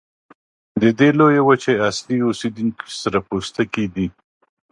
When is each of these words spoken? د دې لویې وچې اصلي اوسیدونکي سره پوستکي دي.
د 0.81 0.83
دې 0.99 1.09
لویې 1.19 1.41
وچې 1.47 1.73
اصلي 1.89 2.17
اوسیدونکي 2.27 2.87
سره 3.01 3.19
پوستکي 3.27 3.85
دي. 3.95 4.07